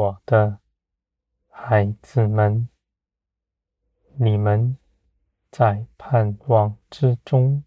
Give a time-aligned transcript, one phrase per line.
[0.00, 0.60] 我的
[1.50, 2.70] 孩子们，
[4.14, 4.78] 你们
[5.50, 7.62] 在盼望之中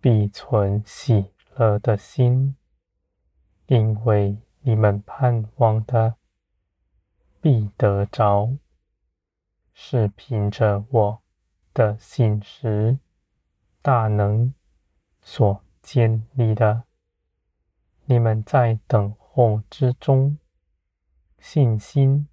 [0.00, 2.56] 必存喜乐的心，
[3.66, 6.16] 因为你们盼望的
[7.40, 8.56] 必得着，
[9.72, 11.22] 是凭着我
[11.72, 12.98] 的信实
[13.80, 14.52] 大能
[15.20, 16.82] 所建立的。
[18.06, 20.36] 你们在等候之中，
[21.48, 22.26] 信心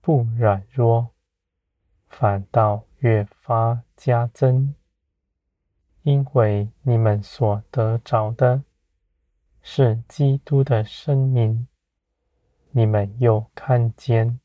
[0.00, 1.10] 不软弱，
[2.08, 4.74] 反倒越发加增，
[6.00, 8.64] 因为你们所得着的
[9.60, 11.68] 是基督的生命。
[12.70, 14.40] 你们又看见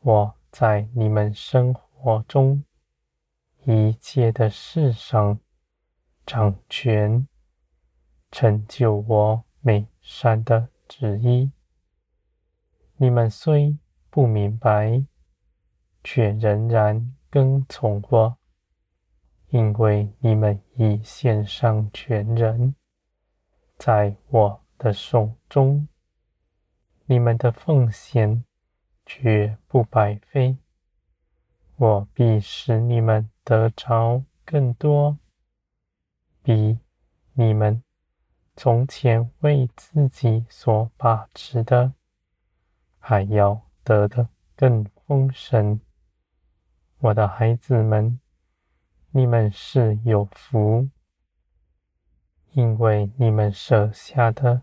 [0.00, 2.64] 我在你们生活中
[3.66, 5.38] 一切的事上
[6.24, 7.28] 掌权，
[8.30, 11.52] 成就我美善的旨意。
[13.02, 13.78] 你们虽
[14.10, 15.06] 不明白，
[16.04, 18.36] 却仍然跟从我，
[19.48, 22.74] 因为你们已献上全人，
[23.78, 25.88] 在我的手中。
[27.06, 28.44] 你们的奉献
[29.06, 30.58] 绝不白费，
[31.76, 35.18] 我必使你们得着更多，
[36.42, 36.78] 比
[37.32, 37.82] 你们
[38.54, 41.94] 从前为自己所把持的
[43.00, 45.80] 还要得的更丰盛。
[47.00, 48.20] 我的孩子们，
[49.10, 50.88] 你们是有福，
[52.52, 54.62] 因为你们舍下的。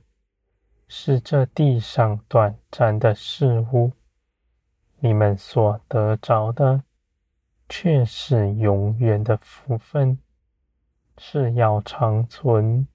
[0.89, 3.91] 是这地上短暂的事物，
[4.99, 6.81] 你们所得着的，
[7.67, 10.17] 却是永远的福分，
[11.17, 12.87] 是要长存，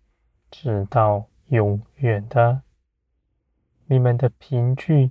[0.50, 2.62] 直到永远的。
[3.84, 5.10] 你们的凭据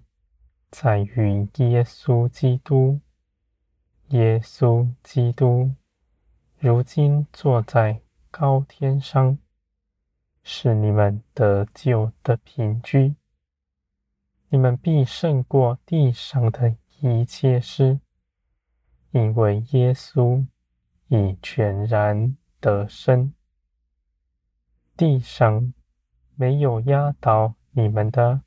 [0.71, 3.01] 在于耶稣基督，
[4.07, 5.75] 耶稣基督
[6.57, 8.01] 如今坐在
[8.31, 9.37] 高天上。
[10.43, 13.13] 是你们得救的凭据，
[14.49, 17.99] 你们必胜过地上的一切事，
[19.11, 20.47] 因为耶稣
[21.09, 23.31] 已全然得胜。
[24.97, 25.71] 地上
[26.33, 28.41] 没有压倒你们的，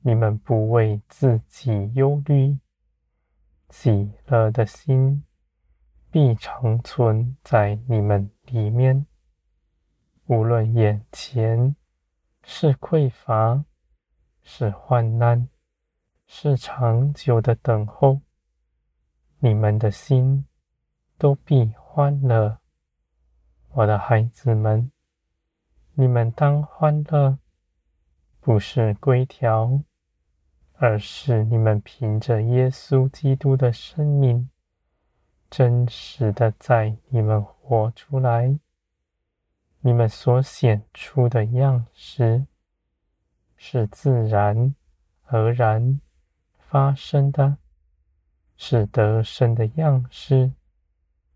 [0.00, 2.58] 你们不为自己忧虑，
[3.70, 5.24] 喜乐的心
[6.10, 9.06] 必长存在你们里面。
[10.26, 11.74] 无论眼前
[12.42, 13.64] 是匮乏，
[14.42, 15.48] 是患难，
[16.26, 18.20] 是长久的等候，
[19.40, 20.46] 你们的心
[21.18, 22.58] 都必欢乐。
[23.70, 24.90] 我的孩子们，
[25.94, 27.38] 你们当欢乐，
[28.48, 29.82] 不是规条，
[30.72, 34.48] 而是你们凭着耶稣基督的生命，
[35.50, 38.58] 真实的在你们活出来。
[39.80, 42.46] 你们所显出的样式，
[43.54, 44.74] 是自然
[45.26, 46.00] 而然
[46.56, 47.58] 发生的，
[48.56, 50.54] 是得胜的样式，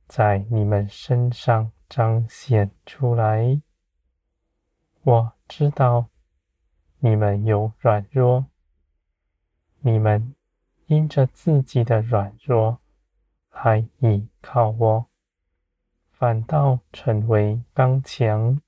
[0.08, 3.60] 在你们身上彰显出来。
[5.02, 6.08] 我知道
[7.04, 8.46] 你们有软弱，
[9.80, 10.36] 你们
[10.86, 12.78] 因着自己的软弱
[13.50, 15.06] 来倚靠我。
[16.12, 18.60] 反倒成为刚强，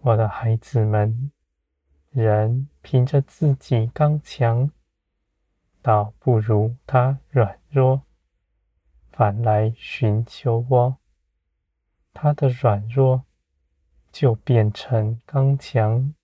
[0.00, 1.30] 我的孩子们，
[2.08, 4.70] 人凭着自己刚强，
[5.82, 8.00] 倒不如他软弱，
[9.12, 10.96] 反来寻求我，
[12.14, 13.26] 他的软弱
[14.10, 16.14] 就变成刚强，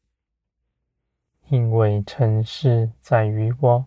[1.49, 3.87] 因为成事在于我，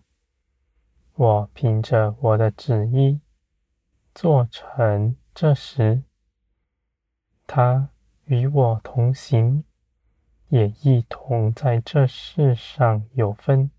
[1.15, 3.19] 我凭着我的旨意
[4.15, 5.15] 做成。
[5.33, 6.03] 这时，
[7.47, 7.89] 他
[8.25, 9.63] 与我同行，
[10.49, 13.71] 也一同在这世上有分，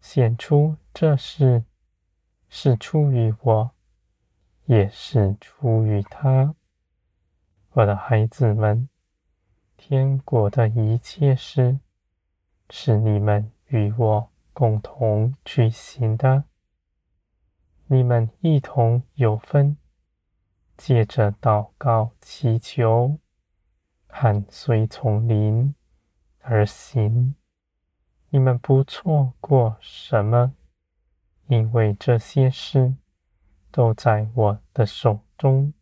[0.00, 1.64] 显出这事
[2.48, 3.70] 是出于我，
[4.66, 6.54] 也是出于他。
[7.72, 8.88] 我的孩子们，
[9.76, 11.80] 天国的一切事，
[12.70, 16.44] 是你们与我共同举行的，
[17.86, 19.76] 你们一同有分。
[20.76, 23.18] 借着祷告、祈求，
[24.08, 25.74] 和随从灵
[26.40, 27.34] 而行，
[28.28, 30.54] 你们不错过什么，
[31.46, 32.94] 因为这些事
[33.70, 35.72] 都在我的手中。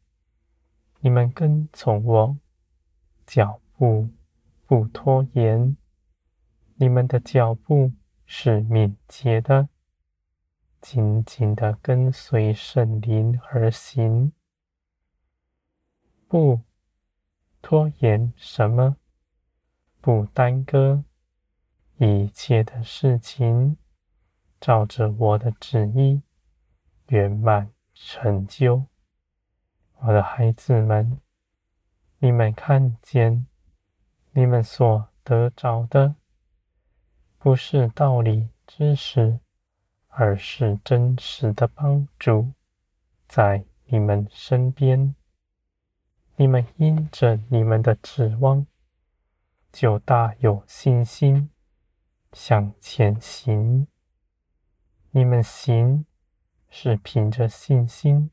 [1.01, 2.37] 你们跟从我，
[3.27, 4.09] 脚步
[4.67, 5.77] 不拖延，
[6.77, 7.93] 你们的脚步
[8.27, 9.69] 是敏捷的，
[10.81, 14.33] 紧紧的跟随圣灵而行，
[16.27, 16.61] 不
[17.63, 18.97] 拖延什么，
[20.01, 21.05] 不耽搁
[21.99, 23.77] 一切的事情，
[24.61, 26.23] 照着我的旨意
[27.07, 28.87] 圆满成就。
[30.01, 31.21] 我的孩子们，
[32.19, 33.47] 你们看见，
[34.33, 36.17] 你们所得着的，
[37.45, 39.39] 不是道理知识，
[40.09, 42.53] 而是真实的帮助，
[43.29, 45.15] 在你们身边。
[46.37, 48.67] 你们因着你们的指望，
[49.71, 51.51] 就大有信心
[52.33, 53.87] 向前行。
[55.11, 56.07] 你们行
[56.71, 58.31] 是凭着信心。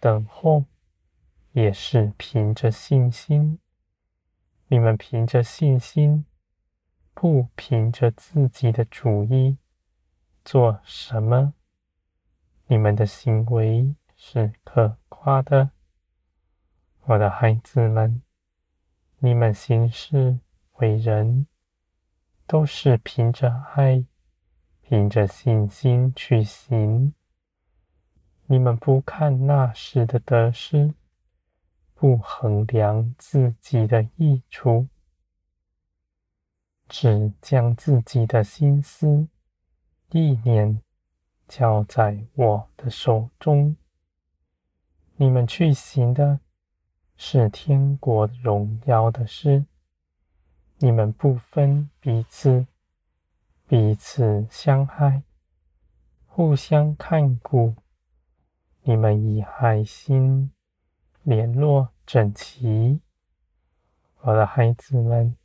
[0.00, 0.64] 等候
[1.52, 3.60] 也是凭着信心，
[4.66, 6.24] 你们凭着信心，
[7.20, 9.58] 不凭着自己的主意
[10.44, 11.52] 做什么，
[12.68, 15.72] 你们的行为是可夸的。
[17.06, 18.22] 我的孩子们，
[19.18, 20.38] 你们行事
[20.74, 21.48] 为人，
[22.46, 24.04] 都是凭着爱，
[24.80, 27.14] 凭着信心去行。
[28.46, 30.94] 你们不看那时的得失，
[31.94, 34.86] 不衡量自己的益处，
[36.88, 39.28] 只将自己的心思
[40.10, 40.80] 意念
[41.46, 43.76] 交在我的手中。
[45.16, 46.40] 你们去行的
[47.16, 49.66] 是天国荣耀的事。
[50.78, 52.66] 你们不分彼此，
[53.66, 55.24] 彼此相爱，
[56.26, 57.74] 互相看顾。
[58.82, 60.52] 你们以爱心
[61.24, 63.00] 联络整齐，
[64.20, 65.36] 我的孩子们，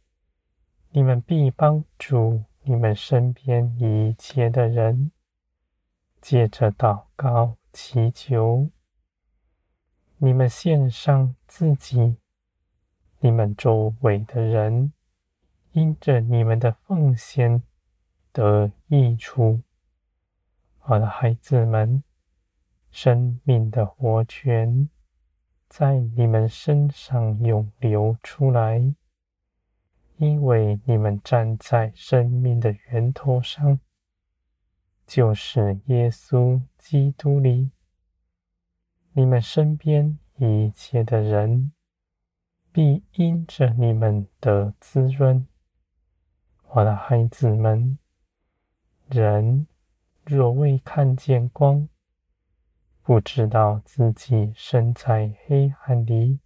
[0.96, 5.12] 你们必帮助你们身边一切的人，
[6.22, 8.70] 借着祷告祈求，
[10.18, 12.18] 你们献上自己，
[13.22, 14.94] 你们周围的人
[15.72, 17.64] 因着你们的奉献
[18.32, 19.62] 得益处，
[20.84, 22.04] 我的孩子们。
[22.92, 24.88] 生命的活泉
[25.68, 28.94] 在你们身上涌流出来，
[30.18, 33.80] 因为你们站在生命的源头上，
[35.06, 37.72] 就是耶稣基督里。
[39.14, 41.72] 你们身边一切的人
[42.72, 45.48] 必因着你们的滋润。
[46.70, 48.00] 我的孩子们，
[49.08, 49.68] 人
[50.24, 51.88] 若未看见光，
[53.04, 56.40] 不知道自己身在黑暗里，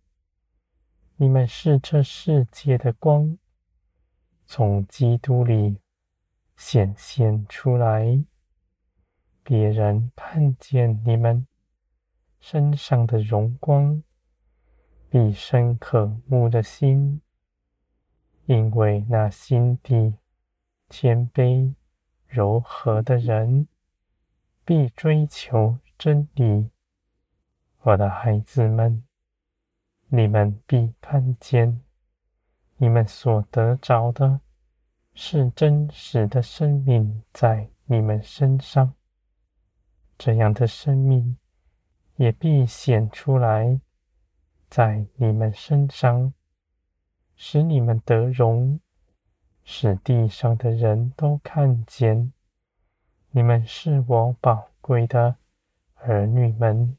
[1.16, 3.38] 你们是这世界的光，
[4.48, 5.78] 从基督里
[6.56, 8.24] 显现出来。
[9.44, 11.46] 别人看见你们
[12.40, 14.02] 身上的荣光，
[15.10, 17.22] 必生渴慕的心，
[18.46, 20.16] 因为那心地
[20.90, 21.76] 谦卑
[22.26, 23.68] 柔和的人，
[24.66, 25.78] 必追求。
[25.98, 26.70] 真理，
[27.82, 29.04] 我的孩子们，
[30.10, 31.82] 你们必看见，
[32.78, 34.40] 你们所得着的
[35.14, 38.94] 是真实的生命在你们身上。
[40.18, 41.38] 这样的生命
[42.18, 43.80] 也必显出来
[44.70, 46.34] 在你们身上，
[47.36, 48.80] 使你们得荣，
[49.64, 52.32] 使地上的人都看见，
[53.32, 55.36] 你们是我宝贵的
[55.96, 56.98] 儿女们，